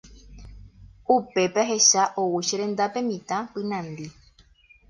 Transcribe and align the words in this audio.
Upépe 1.15 1.59
ahecha 1.63 2.03
ou 2.21 2.27
che 2.47 2.55
rendápe 2.61 2.99
mitã 3.09 3.37
pynandi. 3.53 4.07